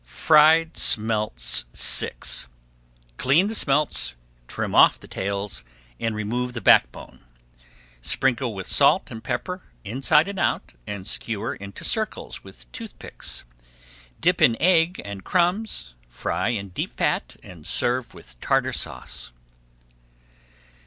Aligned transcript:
FRIED 0.03 0.77
SMELTS 0.77 1.65
VI 1.75 2.47
Clean 3.17 3.45
the 3.45 3.53
smelts, 3.53 4.15
trim 4.47 4.73
off 4.73 4.99
the 4.99 5.07
tails, 5.07 5.63
and 5.99 6.15
remove 6.15 6.53
the 6.53 6.59
back 6.59 6.91
bone. 6.91 7.19
Sprinkle 8.01 8.55
with 8.55 8.65
salt 8.67 9.11
and 9.11 9.23
pepper 9.23 9.61
inside 9.83 10.27
and 10.27 10.39
out 10.39 10.73
and 10.87 11.05
skewer 11.07 11.53
into 11.53 11.83
circles 11.83 12.43
with 12.43 12.65
tooth 12.71 12.97
picks. 12.97 13.43
Dip 14.19 14.41
in 14.41 14.57
egg 14.59 14.99
and 15.05 15.23
crumbs, 15.23 15.93
fry 16.09 16.49
in 16.49 16.69
deep 16.69 16.89
fat, 16.93 17.35
and 17.43 17.67
serve 17.67 18.15
with 18.15 18.39
Tartar 18.41 18.73
Sauce. 18.73 19.31